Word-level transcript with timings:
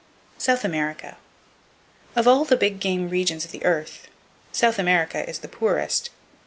South 0.39 0.63
America 0.65 1.15
Of 2.15 2.27
all 2.27 2.43
the 2.43 2.55
big 2.57 2.79
game 2.79 3.07
regions 3.09 3.45
of 3.45 3.51
the 3.51 3.63
earth, 3.63 4.07
South 4.51 4.79
America 4.79 5.29
is 5.29 5.37
the 5.37 5.47
poorest. 5.47 6.09